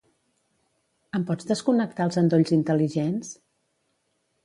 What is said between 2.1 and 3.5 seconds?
endolls intel·ligents?